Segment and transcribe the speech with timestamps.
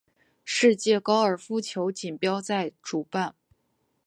[0.43, 3.35] 世界高尔夫球锦标赛主办。